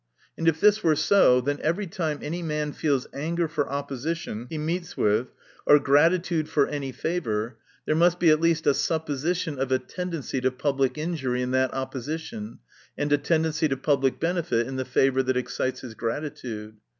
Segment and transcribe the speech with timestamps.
[0.35, 4.47] And if this were so, then every time any man feels anger for oppo sition
[4.49, 5.27] he meets with,
[5.67, 9.77] or gratitude for any favor, there must be at least a supposi tion of a
[9.77, 12.57] tendency to public injury in that opposition,
[12.97, 16.77] and a tendency to public benefit in the favor that excites his gratitude.